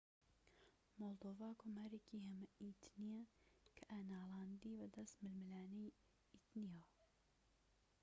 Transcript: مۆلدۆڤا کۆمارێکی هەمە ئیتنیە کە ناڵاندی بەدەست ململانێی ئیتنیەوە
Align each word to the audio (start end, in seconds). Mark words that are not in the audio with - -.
مۆلدۆڤا 0.99 1.49
کۆمارێکی 1.61 2.17
هەمە 2.25 2.45
ئیتنیە 2.61 3.21
کە 3.77 3.87
ناڵاندی 4.11 4.77
بەدەست 4.79 5.15
ململانێی 5.25 5.95
ئیتنیەوە 6.31 6.83